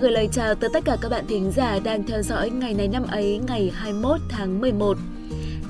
[0.00, 2.88] gửi lời chào tới tất cả các bạn thính giả đang theo dõi ngày này
[2.88, 4.96] năm ấy ngày 21 tháng 11.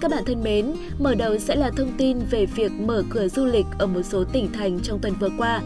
[0.00, 3.44] Các bạn thân mến, mở đầu sẽ là thông tin về việc mở cửa du
[3.44, 5.62] lịch ở một số tỉnh thành trong tuần vừa qua.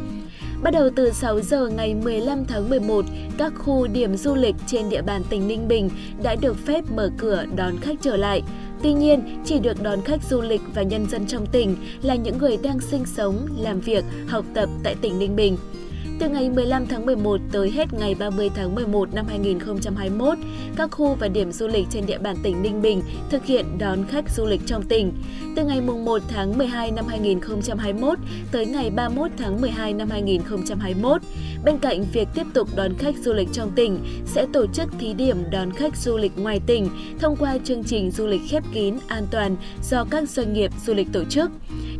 [0.63, 3.05] Bắt đầu từ 6 giờ ngày 15 tháng 11,
[3.39, 5.91] các khu điểm du lịch trên địa bàn tỉnh Ninh Bình
[6.23, 8.43] đã được phép mở cửa đón khách trở lại.
[8.83, 12.39] Tuy nhiên, chỉ được đón khách du lịch và nhân dân trong tỉnh là những
[12.39, 15.57] người đang sinh sống, làm việc, học tập tại tỉnh Ninh Bình.
[16.18, 20.39] Từ ngày 15 tháng 11 tới hết ngày 30 tháng 11 năm 2021,
[20.77, 24.04] các khu và điểm du lịch trên địa bàn tỉnh Ninh Bình thực hiện đón
[24.09, 25.13] khách du lịch trong tỉnh.
[25.57, 28.18] Từ ngày 1 tháng 12 năm 2021
[28.53, 31.23] tới ngày 31 tháng 12 năm 2021,
[31.64, 35.12] bên cạnh việc tiếp tục đón khách du lịch trong tỉnh, sẽ tổ chức thí
[35.15, 38.95] điểm đón khách du lịch ngoài tỉnh thông qua chương trình du lịch khép kín,
[39.06, 39.56] an toàn
[39.91, 41.51] do các doanh nghiệp du lịch tổ chức.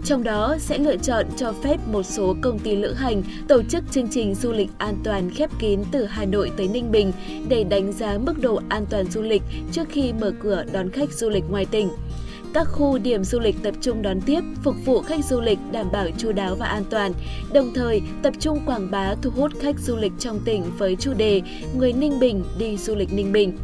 [0.04, 3.84] Trong đó sẽ lựa chọn cho phép một số công ty lữ hành tổ chức
[3.90, 7.12] chương trình du lịch an toàn khép kín từ Hà Nội tới Ninh Bình
[7.48, 11.12] để đánh giá mức độ an toàn du lịch trước khi mở cửa đón khách
[11.12, 11.88] du lịch ngoài tỉnh
[12.54, 15.87] các khu điểm du lịch tập trung đón tiếp, phục vụ khách du lịch đảm
[15.92, 17.12] bảo chu đáo và an toàn,
[17.52, 21.15] đồng thời tập trung quảng bá thu hút khách du lịch trong tỉnh với chủ
[21.15, 21.42] đề
[21.79, 23.59] Người Ninh Bình đi du lịch Ninh Bình.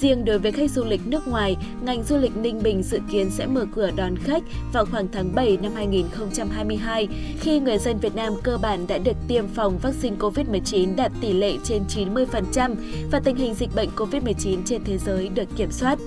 [0.00, 3.30] Riêng đối với khách du lịch nước ngoài, ngành du lịch Ninh Bình dự kiến
[3.30, 4.42] sẽ mở cửa đón khách
[4.72, 7.08] vào khoảng tháng 7 năm 2022,
[7.40, 11.32] khi người dân Việt Nam cơ bản đã được tiêm phòng vaccine COVID-19 đạt tỷ
[11.32, 12.74] lệ trên 90%
[13.10, 15.98] và tình hình dịch bệnh COVID-19 trên thế giới được kiểm soát.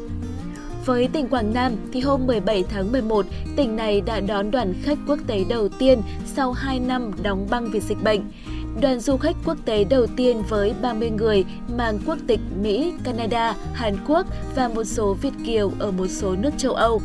[0.86, 4.98] Với tỉnh Quảng Nam thì hôm 17 tháng 11, tỉnh này đã đón đoàn khách
[5.08, 6.02] quốc tế đầu tiên
[6.36, 8.22] sau 2 năm đóng băng vì dịch bệnh
[8.82, 11.46] đoàn du khách quốc tế đầu tiên với 30 người
[11.78, 14.26] mang quốc tịch Mỹ, Canada, Hàn Quốc
[14.56, 17.02] và một số Việt Kiều ở một số nước châu Âu.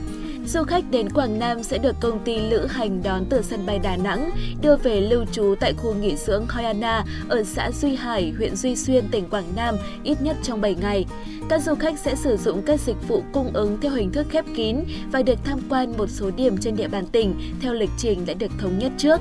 [0.47, 3.79] Du khách đến Quảng Nam sẽ được công ty lữ hành đón từ sân bay
[3.79, 4.31] Đà Nẵng,
[4.63, 8.77] đưa về lưu trú tại khu nghỉ dưỡng Hoyana ở xã Duy Hải, huyện Duy
[8.77, 11.07] Xuyên, tỉnh Quảng Nam ít nhất trong 7 ngày.
[11.49, 14.45] Các du khách sẽ sử dụng các dịch vụ cung ứng theo hình thức khép
[14.57, 14.77] kín
[15.13, 18.35] và được tham quan một số điểm trên địa bàn tỉnh theo lịch trình đã
[18.35, 19.21] được thống nhất trước.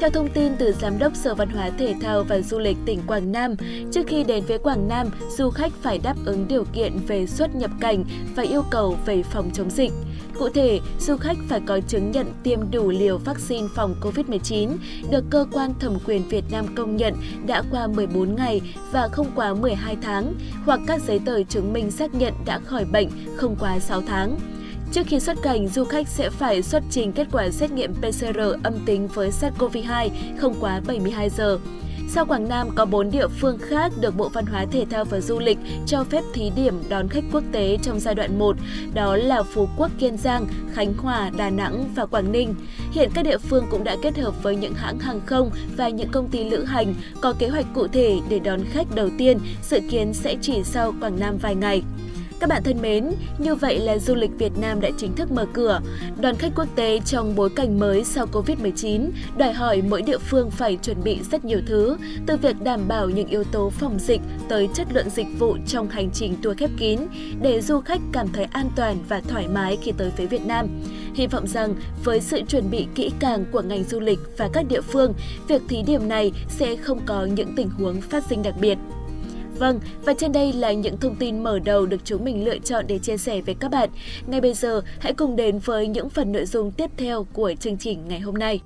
[0.00, 3.00] Theo thông tin từ Giám đốc Sở Văn hóa Thể thao và Du lịch tỉnh
[3.06, 3.54] Quảng Nam,
[3.92, 5.06] trước khi đến với Quảng Nam,
[5.38, 8.04] du khách phải đáp ứng điều kiện về xuất nhập cảnh
[8.36, 9.92] và yêu cầu về phòng chống dịch.
[10.38, 14.68] Cụ thể, du khách phải có chứng nhận tiêm đủ liều vaccine phòng COVID-19,
[15.10, 17.14] được cơ quan thẩm quyền Việt Nam công nhận
[17.46, 18.60] đã qua 14 ngày
[18.92, 20.34] và không quá 12 tháng,
[20.64, 24.36] hoặc các giấy tờ chứng minh xác nhận đã khỏi bệnh không quá 6 tháng.
[24.92, 28.38] Trước khi xuất cảnh, du khách sẽ phải xuất trình kết quả xét nghiệm PCR
[28.62, 30.08] âm tính với SARS-CoV-2
[30.38, 31.58] không quá 72 giờ.
[32.08, 35.20] Sau Quảng Nam, có 4 địa phương khác được Bộ Văn hóa Thể thao và
[35.20, 38.56] Du lịch cho phép thí điểm đón khách quốc tế trong giai đoạn 1,
[38.94, 42.54] đó là Phú Quốc, Kiên Giang, Khánh Hòa, Đà Nẵng và Quảng Ninh.
[42.92, 46.10] Hiện các địa phương cũng đã kết hợp với những hãng hàng không và những
[46.10, 49.38] công ty lữ hành có kế hoạch cụ thể để đón khách đầu tiên,
[49.70, 51.82] dự kiến sẽ chỉ sau Quảng Nam vài ngày.
[52.40, 55.46] Các bạn thân mến, như vậy là du lịch Việt Nam đã chính thức mở
[55.52, 55.80] cửa.
[56.20, 60.50] Đoàn khách quốc tế trong bối cảnh mới sau Covid-19 đòi hỏi mỗi địa phương
[60.50, 61.96] phải chuẩn bị rất nhiều thứ,
[62.26, 65.88] từ việc đảm bảo những yếu tố phòng dịch tới chất lượng dịch vụ trong
[65.88, 67.00] hành trình tour khép kín
[67.42, 70.66] để du khách cảm thấy an toàn và thoải mái khi tới với Việt Nam.
[71.14, 71.74] Hy vọng rằng
[72.04, 75.14] với sự chuẩn bị kỹ càng của ngành du lịch và các địa phương,
[75.48, 78.78] việc thí điểm này sẽ không có những tình huống phát sinh đặc biệt.
[79.60, 82.84] Vâng, và trên đây là những thông tin mở đầu được chúng mình lựa chọn
[82.88, 83.88] để chia sẻ với các bạn.
[84.26, 87.78] Ngay bây giờ, hãy cùng đến với những phần nội dung tiếp theo của chương
[87.78, 88.60] trình ngày hôm nay.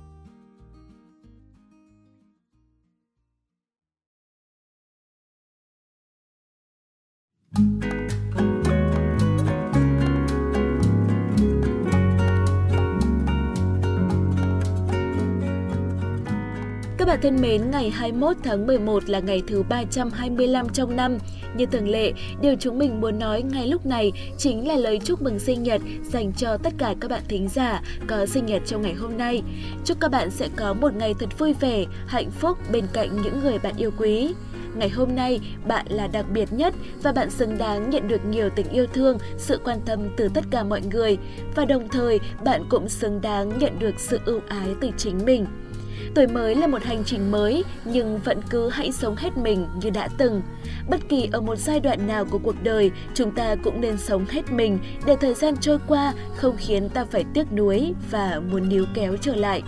[17.05, 21.17] Các bạn thân mến, ngày 21 tháng 11 là ngày thứ 325 trong năm.
[21.57, 25.21] Như thường lệ, điều chúng mình muốn nói ngay lúc này chính là lời chúc
[25.21, 28.81] mừng sinh nhật dành cho tất cả các bạn thính giả có sinh nhật trong
[28.81, 29.41] ngày hôm nay.
[29.85, 33.39] Chúc các bạn sẽ có một ngày thật vui vẻ, hạnh phúc bên cạnh những
[33.39, 34.33] người bạn yêu quý.
[34.75, 38.49] Ngày hôm nay, bạn là đặc biệt nhất và bạn xứng đáng nhận được nhiều
[38.55, 41.17] tình yêu thương, sự quan tâm từ tất cả mọi người.
[41.55, 45.45] Và đồng thời, bạn cũng xứng đáng nhận được sự ưu ái từ chính mình.
[46.15, 49.89] Tuổi mới là một hành trình mới, nhưng vẫn cứ hãy sống hết mình như
[49.89, 50.41] đã từng.
[50.89, 54.25] Bất kỳ ở một giai đoạn nào của cuộc đời, chúng ta cũng nên sống
[54.25, 58.69] hết mình để thời gian trôi qua không khiến ta phải tiếc nuối và muốn
[58.69, 59.63] níu kéo trở lại.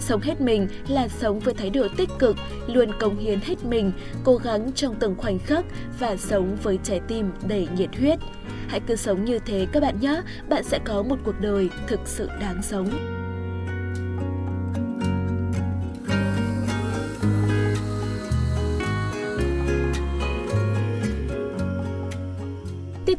[0.00, 2.36] Sống hết mình là sống với thái độ tích cực,
[2.66, 3.92] luôn cống hiến hết mình,
[4.24, 5.64] cố gắng trong từng khoảnh khắc
[5.98, 8.18] và sống với trái tim đầy nhiệt huyết.
[8.68, 12.00] Hãy cứ sống như thế các bạn nhé, bạn sẽ có một cuộc đời thực
[12.04, 13.09] sự đáng sống.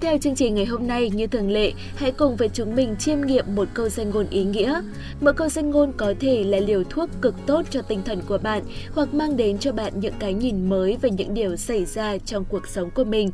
[0.02, 3.22] Theo chương trình ngày hôm nay, như thường lệ, hãy cùng với chúng mình chiêm
[3.22, 4.82] nghiệm một câu danh ngôn ý nghĩa.
[5.22, 8.38] Một câu danh ngôn có thể là liều thuốc cực tốt cho tinh thần của
[8.38, 8.64] bạn
[8.94, 12.46] hoặc mang đến cho bạn những cái nhìn mới về những điều xảy ra trong
[12.50, 13.30] cuộc sống của mình.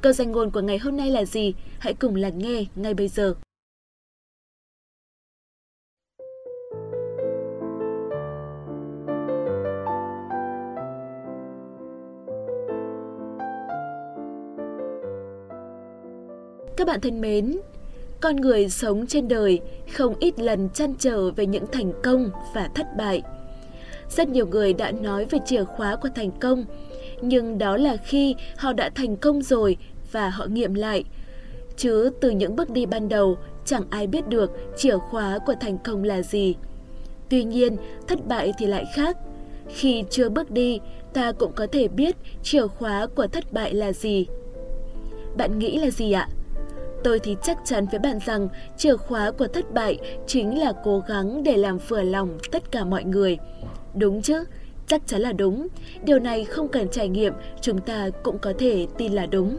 [0.00, 1.54] Câu danh ngôn của ngày hôm nay là gì?
[1.78, 3.34] Hãy cùng lắng nghe ngay bây giờ.
[16.82, 17.56] Các bạn thân mến,
[18.20, 19.60] con người sống trên đời
[19.92, 23.22] không ít lần chăn trở về những thành công và thất bại.
[24.10, 26.64] Rất nhiều người đã nói về chìa khóa của thành công,
[27.20, 29.76] nhưng đó là khi họ đã thành công rồi
[30.12, 31.04] và họ nghiệm lại.
[31.76, 35.78] Chứ từ những bước đi ban đầu, chẳng ai biết được chìa khóa của thành
[35.78, 36.54] công là gì.
[37.28, 37.76] Tuy nhiên,
[38.08, 39.16] thất bại thì lại khác.
[39.68, 40.80] Khi chưa bước đi,
[41.12, 44.26] ta cũng có thể biết chìa khóa của thất bại là gì.
[45.36, 46.28] Bạn nghĩ là gì ạ?
[47.04, 51.02] Tôi thì chắc chắn với bạn rằng chìa khóa của thất bại chính là cố
[51.08, 53.38] gắng để làm vừa lòng tất cả mọi người.
[53.94, 54.44] Đúng chứ?
[54.86, 55.68] Chắc chắn là đúng.
[56.04, 59.58] Điều này không cần trải nghiệm, chúng ta cũng có thể tin là đúng.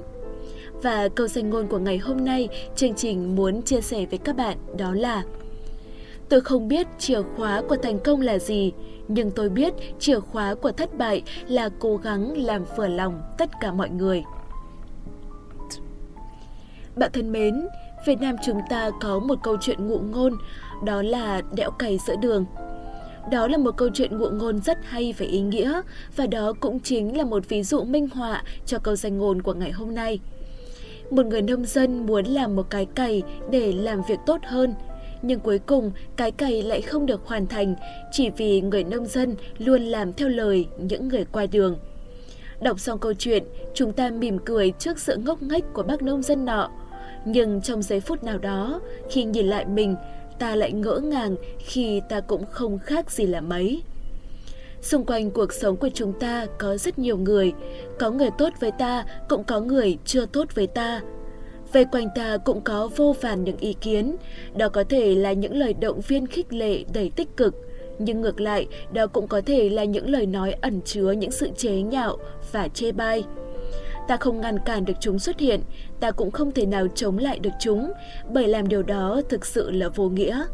[0.81, 4.35] Và câu danh ngôn của ngày hôm nay, chương trình muốn chia sẻ với các
[4.35, 5.23] bạn đó là
[6.29, 8.71] Tôi không biết chìa khóa của thành công là gì,
[9.07, 13.49] nhưng tôi biết chìa khóa của thất bại là cố gắng làm vừa lòng tất
[13.61, 14.23] cả mọi người.
[16.95, 17.67] Bạn thân mến,
[18.05, 20.33] Việt Nam chúng ta có một câu chuyện ngụ ngôn,
[20.85, 22.45] đó là đẽo cày giữa đường.
[23.31, 25.81] Đó là một câu chuyện ngụ ngôn rất hay và ý nghĩa,
[26.15, 29.53] và đó cũng chính là một ví dụ minh họa cho câu danh ngôn của
[29.53, 30.19] ngày hôm nay.
[31.09, 34.73] Một người nông dân muốn làm một cái cày để làm việc tốt hơn,
[35.21, 37.75] nhưng cuối cùng cái cày lại không được hoàn thành
[38.11, 41.77] chỉ vì người nông dân luôn làm theo lời những người qua đường.
[42.61, 43.43] Đọc xong câu chuyện,
[43.73, 46.69] chúng ta mỉm cười trước sự ngốc nghếch của bác nông dân nọ.
[47.25, 49.95] Nhưng trong giây phút nào đó, khi nhìn lại mình,
[50.39, 53.83] ta lại ngỡ ngàng khi ta cũng không khác gì là mấy.
[54.81, 57.53] Xung quanh cuộc sống của chúng ta có rất nhiều người,
[57.99, 61.01] có người tốt với ta, cũng có người chưa tốt với ta.
[61.73, 64.15] Về quanh ta cũng có vô vàn những ý kiến,
[64.55, 67.55] đó có thể là những lời động viên khích lệ đầy tích cực,
[67.99, 71.49] nhưng ngược lại, đó cũng có thể là những lời nói ẩn chứa những sự
[71.57, 72.17] chế nhạo
[72.51, 73.23] và chê bai.
[74.07, 75.61] Ta không ngăn cản được chúng xuất hiện,
[76.03, 77.91] ta cũng không thể nào chống lại được chúng,
[78.33, 80.45] bởi làm điều đó thực sự là vô nghĩa.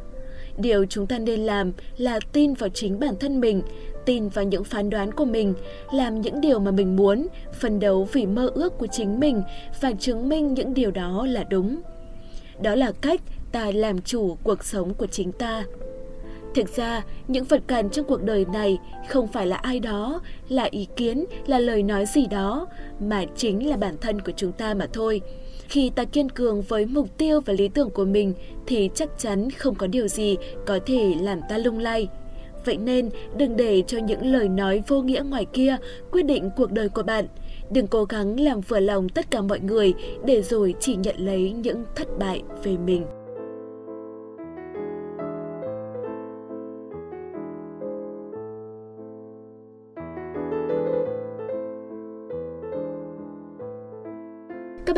[0.57, 3.61] Điều chúng ta nên làm là tin vào chính bản thân mình,
[4.05, 5.53] tin vào những phán đoán của mình,
[5.93, 7.27] làm những điều mà mình muốn,
[7.59, 9.41] phấn đấu vì mơ ước của chính mình
[9.81, 11.81] và chứng minh những điều đó là đúng.
[12.61, 15.63] Đó là cách ta làm chủ cuộc sống của chính ta.
[16.55, 18.77] Thực ra, những vật cản trong cuộc đời này
[19.09, 22.67] không phải là ai đó, là ý kiến, là lời nói gì đó,
[22.99, 25.21] mà chính là bản thân của chúng ta mà thôi.
[25.67, 28.33] Khi ta kiên cường với mục tiêu và lý tưởng của mình
[28.67, 32.07] thì chắc chắn không có điều gì có thể làm ta lung lay.
[32.65, 35.77] Vậy nên, đừng để cho những lời nói vô nghĩa ngoài kia
[36.11, 37.25] quyết định cuộc đời của bạn.
[37.71, 39.93] Đừng cố gắng làm vừa lòng tất cả mọi người
[40.25, 43.05] để rồi chỉ nhận lấy những thất bại về mình.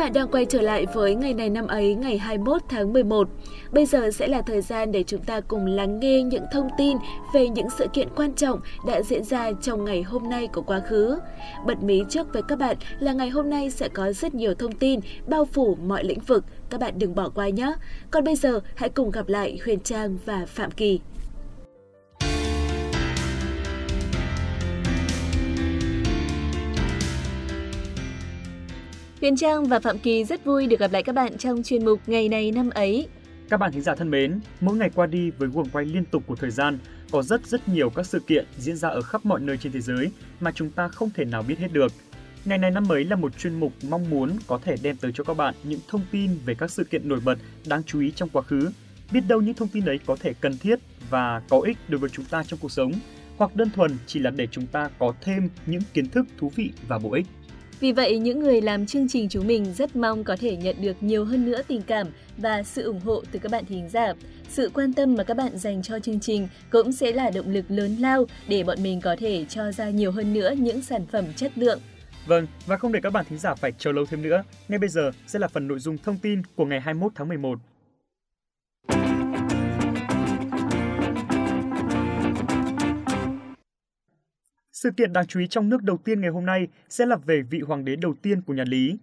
[0.02, 3.28] Bạn đang quay trở lại với ngày này năm ấy, ngày 21 tháng 11.
[3.72, 6.96] Bây giờ sẽ là thời gian để chúng ta cùng lắng nghe những thông tin
[7.34, 10.80] về những sự kiện quan trọng đã diễn ra trong ngày hôm nay của quá
[10.80, 11.18] khứ.
[11.66, 14.72] Bật mí trước với các bạn là ngày hôm nay sẽ có rất nhiều thông
[14.72, 17.72] tin bao phủ mọi lĩnh vực, các bạn đừng bỏ qua nhé.
[18.10, 21.00] Còn bây giờ hãy cùng gặp lại Huyền Trang và Phạm Kỳ.
[29.22, 32.00] Huyền Trang và Phạm Kỳ rất vui được gặp lại các bạn trong chuyên mục
[32.06, 33.08] Ngày này năm ấy.
[33.48, 36.22] Các bạn thính giả thân mến, mỗi ngày qua đi với guồng quay liên tục
[36.26, 36.78] của thời gian,
[37.10, 39.80] có rất rất nhiều các sự kiện diễn ra ở khắp mọi nơi trên thế
[39.80, 40.10] giới
[40.40, 41.92] mà chúng ta không thể nào biết hết được.
[42.44, 45.24] Ngày này năm ấy là một chuyên mục mong muốn có thể đem tới cho
[45.24, 48.28] các bạn những thông tin về các sự kiện nổi bật đáng chú ý trong
[48.28, 48.70] quá khứ.
[49.12, 50.78] Biết đâu những thông tin ấy có thể cần thiết
[51.10, 52.92] và có ích đối với chúng ta trong cuộc sống,
[53.36, 56.70] hoặc đơn thuần chỉ là để chúng ta có thêm những kiến thức thú vị
[56.88, 57.26] và bổ ích.
[57.82, 61.02] Vì vậy, những người làm chương trình chúng mình rất mong có thể nhận được
[61.02, 64.12] nhiều hơn nữa tình cảm và sự ủng hộ từ các bạn thính giả.
[64.48, 67.64] Sự quan tâm mà các bạn dành cho chương trình cũng sẽ là động lực
[67.68, 71.24] lớn lao để bọn mình có thể cho ra nhiều hơn nữa những sản phẩm
[71.36, 71.80] chất lượng.
[72.26, 74.88] Vâng, và không để các bạn thính giả phải chờ lâu thêm nữa, ngay bây
[74.88, 77.58] giờ sẽ là phần nội dung thông tin của ngày 21 tháng 11.
[84.82, 87.42] Sự kiện đáng chú ý trong nước đầu tiên ngày hôm nay sẽ là về
[87.42, 88.98] vị hoàng đế đầu tiên của nhà Lý.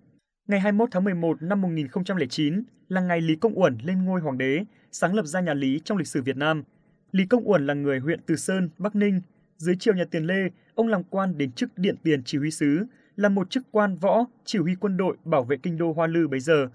[0.48, 4.64] Ngày 21 tháng 11 năm 1009 là ngày Lý Công Uẩn lên ngôi hoàng đế,
[4.92, 6.64] sáng lập ra nhà Lý trong lịch sử Việt Nam.
[7.12, 9.22] Lý Công Uẩn là người huyện Từ Sơn, Bắc Ninh.
[9.58, 12.86] Dưới triều nhà Tiền Lê, ông làm quan đến chức điện tiền chỉ huy sứ,
[13.16, 16.28] là một chức quan võ chỉ huy quân đội bảo vệ kinh đô Hoa Lư
[16.28, 16.68] bấy giờ.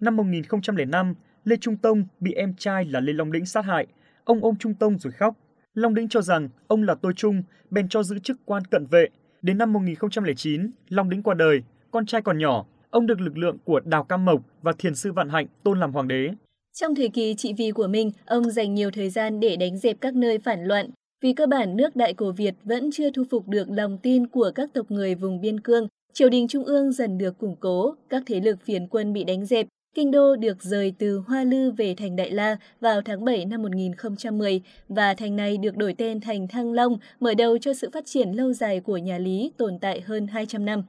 [0.00, 1.14] Năm 1005,
[1.44, 3.86] Lê Trung Tông bị em trai là Lê Long Đĩnh sát hại.
[4.24, 5.36] Ông ôm Trung Tông rồi khóc.
[5.74, 9.08] Long Đĩnh cho rằng ông là tôi trung, bèn cho giữ chức quan cận vệ.
[9.42, 13.56] Đến năm 1009, Long Đĩnh qua đời, con trai còn nhỏ, ông được lực lượng
[13.64, 16.30] của Đào Cam Mộc và Thiền sư Vạn Hạnh tôn làm hoàng đế.
[16.72, 20.00] Trong thời kỳ trị vì của mình, ông dành nhiều thời gian để đánh dẹp
[20.00, 20.90] các nơi phản loạn.
[21.22, 24.52] Vì cơ bản nước Đại cổ Việt vẫn chưa thu phục được lòng tin của
[24.54, 28.22] các tộc người vùng biên cương, triều đình trung ương dần được củng cố, các
[28.26, 31.94] thế lực phiến quân bị đánh dẹp, Kinh đô được rời từ Hoa Lư về
[31.98, 36.48] thành Đại La vào tháng 7 năm 1010 và thành này được đổi tên thành
[36.48, 40.00] Thăng Long, mở đầu cho sự phát triển lâu dài của nhà Lý tồn tại
[40.00, 40.82] hơn 200 năm.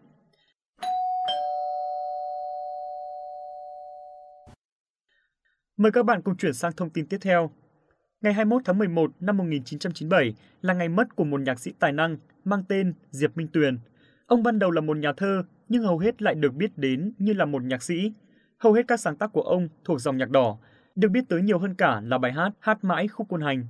[5.77, 7.51] Mời các bạn cùng chuyển sang thông tin tiếp theo.
[8.21, 12.17] Ngày 21 tháng 11 năm 1997 là ngày mất của một nhạc sĩ tài năng
[12.43, 13.77] mang tên Diệp Minh Tuyền.
[14.25, 17.33] Ông ban đầu là một nhà thơ nhưng hầu hết lại được biết đến như
[17.33, 18.11] là một nhạc sĩ.
[18.61, 20.57] Hầu hết các sáng tác của ông thuộc dòng nhạc đỏ,
[20.95, 23.67] được biết tới nhiều hơn cả là bài hát Hát mãi khúc quân hành.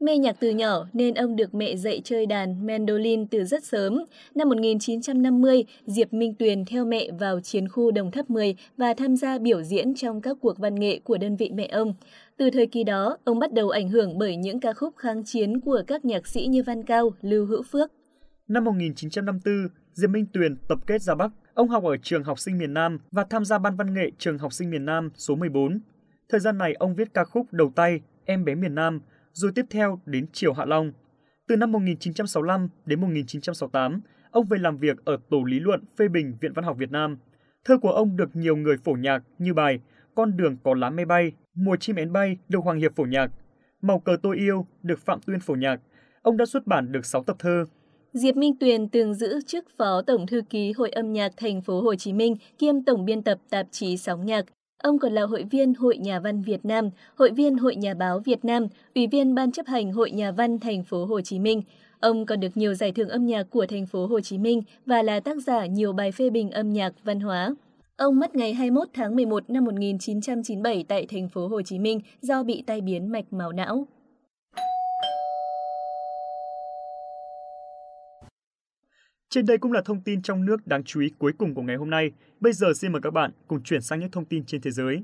[0.00, 4.04] Mê nhạc từ nhỏ nên ông được mẹ dạy chơi đàn mandolin từ rất sớm.
[4.34, 9.16] Năm 1950, Diệp Minh Tuyền theo mẹ vào chiến khu Đồng Tháp 10 và tham
[9.16, 11.94] gia biểu diễn trong các cuộc văn nghệ của đơn vị mẹ ông.
[12.36, 15.60] Từ thời kỳ đó, ông bắt đầu ảnh hưởng bởi những ca khúc kháng chiến
[15.60, 17.92] của các nhạc sĩ như Văn Cao, Lưu Hữu Phước.
[18.48, 21.30] Năm 1954, Diệp Minh Tuyền tập kết ra Bắc.
[21.56, 24.38] Ông học ở trường học sinh miền Nam và tham gia ban văn nghệ trường
[24.38, 25.80] học sinh miền Nam số 14.
[26.28, 29.00] Thời gian này ông viết ca khúc đầu tay Em bé miền Nam,
[29.32, 30.92] rồi tiếp theo đến Triều Hạ Long.
[31.48, 36.36] Từ năm 1965 đến 1968, ông về làm việc ở Tổ lý luận phê bình
[36.40, 37.18] Viện Văn học Việt Nam.
[37.64, 39.80] Thơ của ông được nhiều người phổ nhạc như bài
[40.14, 43.30] Con đường có lá mây bay, Mùa chim én bay được Hoàng Hiệp phổ nhạc,
[43.82, 45.80] Màu cờ tôi yêu được Phạm Tuyên phổ nhạc.
[46.22, 47.64] Ông đã xuất bản được 6 tập thơ.
[48.12, 51.80] Diệp Minh Tuyền từng giữ chức Phó Tổng thư ký Hội âm nhạc thành phố
[51.80, 54.44] Hồ Chí Minh kiêm tổng biên tập tạp chí Sóng nhạc.
[54.82, 58.18] Ông còn là hội viên Hội Nhà văn Việt Nam, hội viên Hội Nhà báo
[58.18, 61.62] Việt Nam, ủy viên ban chấp hành Hội Nhà văn thành phố Hồ Chí Minh.
[62.00, 65.02] Ông còn được nhiều giải thưởng âm nhạc của thành phố Hồ Chí Minh và
[65.02, 67.54] là tác giả nhiều bài phê bình âm nhạc văn hóa.
[67.96, 72.42] Ông mất ngày 21 tháng 11 năm 1997 tại thành phố Hồ Chí Minh do
[72.42, 73.86] bị tai biến mạch máu não.
[79.28, 81.76] Trên đây cũng là thông tin trong nước đáng chú ý cuối cùng của ngày
[81.76, 82.12] hôm nay.
[82.40, 85.02] Bây giờ xin mời các bạn cùng chuyển sang những thông tin trên thế giới.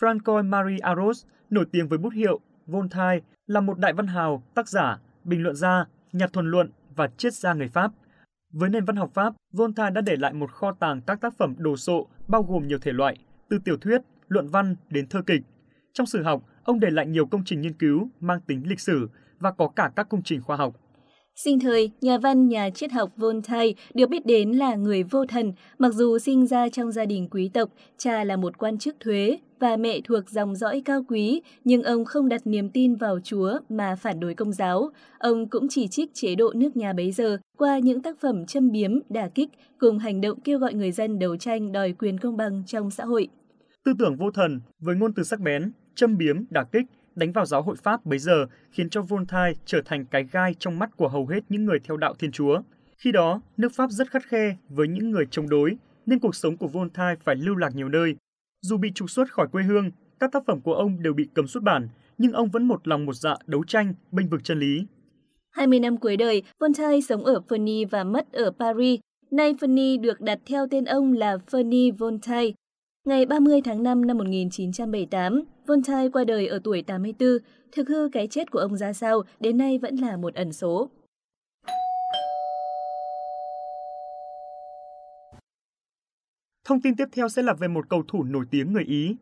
[0.00, 4.68] Francois Marie Aros, nổi tiếng với bút hiệu Voltaire, là một đại văn hào, tác
[4.68, 7.92] giả, bình luận gia, nhà thuần luận và triết gia người Pháp.
[8.52, 11.54] Với nền văn học Pháp, Voltaire đã để lại một kho tàng các tác phẩm
[11.58, 13.16] đồ sộ bao gồm nhiều thể loại,
[13.48, 15.42] từ tiểu thuyết, luận văn đến thơ kịch.
[15.92, 19.08] Trong sử học, ông để lại nhiều công trình nghiên cứu mang tính lịch sử
[19.38, 20.74] và có cả các công trình khoa học.
[21.34, 25.52] Sinh thời, nhà văn, nhà triết học Voltaire được biết đến là người vô thần,
[25.78, 29.38] mặc dù sinh ra trong gia đình quý tộc, cha là một quan chức thuế
[29.60, 33.58] và mẹ thuộc dòng dõi cao quý, nhưng ông không đặt niềm tin vào Chúa
[33.68, 34.90] mà phản đối công giáo.
[35.18, 38.70] Ông cũng chỉ trích chế độ nước nhà bấy giờ qua những tác phẩm châm
[38.70, 42.36] biếm, đả kích cùng hành động kêu gọi người dân đấu tranh đòi quyền công
[42.36, 43.28] bằng trong xã hội.
[43.84, 47.46] Tư tưởng vô thần với ngôn từ sắc bén, châm biếm, đả kích đánh vào
[47.46, 51.08] giáo hội Pháp bấy giờ khiến cho Voltaire trở thành cái gai trong mắt của
[51.08, 52.62] hầu hết những người theo đạo Thiên Chúa.
[52.98, 56.56] Khi đó, nước Pháp rất khắt khe với những người chống đối, nên cuộc sống
[56.56, 58.16] của Voltaire phải lưu lạc nhiều nơi.
[58.62, 61.46] Dù bị trục xuất khỏi quê hương, các tác phẩm của ông đều bị cấm
[61.46, 64.86] xuất bản, nhưng ông vẫn một lòng một dạ đấu tranh, bênh vực chân lý.
[65.50, 69.00] 20 năm cuối đời, Voltaire sống ở Ferny và mất ở Paris.
[69.30, 72.52] Nay Ferny được đặt theo tên ông là Ferny Voltaire.
[73.04, 77.28] Ngày 30 tháng 5 năm 1978, Voltaire qua đời ở tuổi 84.
[77.72, 80.90] Thực hư cái chết của ông ra sao đến nay vẫn là một ẩn số.
[86.64, 89.16] Thông tin tiếp theo sẽ là về một cầu thủ nổi tiếng người Ý.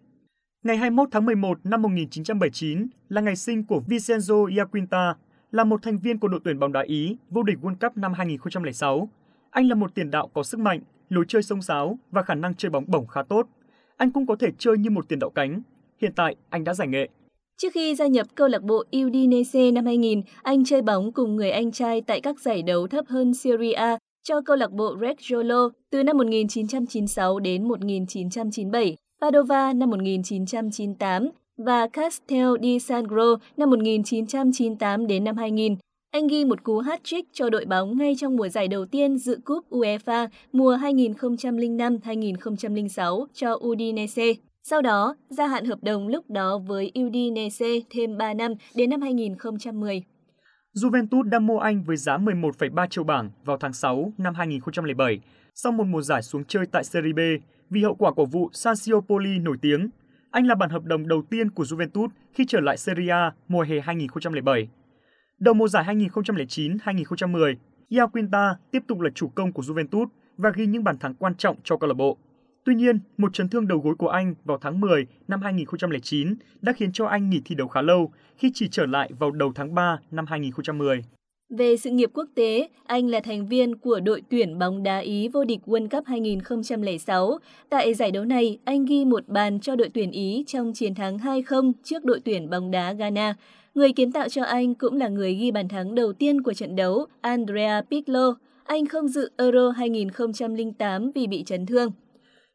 [0.63, 5.15] Ngày 21 tháng 11 năm 1979 là ngày sinh của Vincenzo Iaquinta,
[5.53, 8.13] là một thành viên của đội tuyển bóng đá Ý vô địch World Cup năm
[8.13, 9.09] 2006.
[9.51, 12.55] Anh là một tiền đạo có sức mạnh, lối chơi sông sáo và khả năng
[12.55, 13.49] chơi bóng bổng khá tốt.
[13.97, 15.63] Anh cũng có thể chơi như một tiền đạo cánh.
[16.01, 17.09] Hiện tại, anh đã giải nghệ.
[17.63, 21.51] Trước khi gia nhập câu lạc bộ Udinese năm 2000, anh chơi bóng cùng người
[21.51, 25.69] anh trai tại các giải đấu thấp hơn Serie A cho câu lạc bộ Reggiolo
[25.91, 31.29] từ năm 1996 đến 1997, Padova năm 1998
[31.59, 35.77] và Castel di Sangro năm 1998 đến năm 2000.
[36.11, 39.39] Anh ghi một cú hat-trick cho đội bóng ngay trong mùa giải đầu tiên dự
[39.45, 44.35] cúp UEFA mùa 2005-2006 cho Udinese.
[44.63, 49.01] Sau đó, gia hạn hợp đồng lúc đó với Udinese thêm 3 năm đến năm
[49.01, 50.03] 2010.
[50.75, 55.21] Juventus đã mua anh với giá 11,3 triệu bảng vào tháng 6 năm 2007,
[55.55, 57.19] sau một mùa giải xuống chơi tại Serie B
[57.71, 59.89] vì hậu quả của vụ Calciopoli nổi tiếng.
[60.31, 63.63] Anh là bản hợp đồng đầu tiên của Juventus khi trở lại Serie A mùa
[63.63, 64.69] hè 2007.
[65.39, 67.55] Đầu mùa giải 2009-2010,
[67.89, 71.57] Iaquinta tiếp tục là chủ công của Juventus và ghi những bàn thắng quan trọng
[71.65, 72.19] cho câu lạc bộ.
[72.65, 76.73] Tuy nhiên, một chấn thương đầu gối của anh vào tháng 10 năm 2009 đã
[76.73, 79.75] khiến cho anh nghỉ thi đấu khá lâu khi chỉ trở lại vào đầu tháng
[79.75, 81.03] 3 năm 2010.
[81.51, 85.29] Về sự nghiệp quốc tế, anh là thành viên của đội tuyển bóng đá Ý
[85.29, 87.39] vô địch World Cup 2006.
[87.69, 91.19] Tại giải đấu này, anh ghi một bàn cho đội tuyển Ý trong chiến thắng
[91.19, 93.35] 2-0 trước đội tuyển bóng đá Ghana.
[93.75, 96.77] Người kiến tạo cho anh cũng là người ghi bàn thắng đầu tiên của trận
[96.77, 98.35] đấu, Andrea Pirlo.
[98.65, 101.91] Anh không dự Euro 2008 vì bị chấn thương.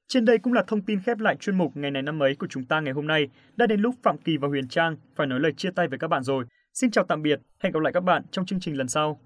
[0.07, 2.47] Trên đây cũng là thông tin khép lại chuyên mục ngày này năm ấy của
[2.49, 3.27] chúng ta ngày hôm nay.
[3.55, 6.07] Đã đến lúc Phạm Kỳ và Huyền Trang phải nói lời chia tay với các
[6.07, 6.45] bạn rồi.
[6.73, 9.19] Xin chào tạm biệt, hẹn gặp lại các bạn trong chương trình lần sau.